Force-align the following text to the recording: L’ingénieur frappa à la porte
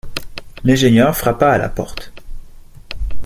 L’ingénieur 0.63 1.15
frappa 1.15 1.51
à 1.51 1.59
la 1.59 1.69
porte 1.69 2.11